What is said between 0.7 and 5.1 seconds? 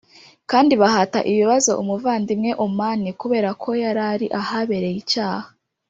bahata ibibazo umuvandimwe Oman kuberako yarari ahabereye